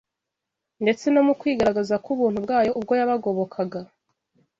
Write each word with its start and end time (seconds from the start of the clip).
ndetse 0.83 1.05
no 1.13 1.21
mu 1.27 1.33
kwigaragaza 1.39 1.95
k’ubuntu 2.03 2.37
bwayo 2.45 2.71
ubwo 2.79 2.93
yabagobokaga 2.99 3.81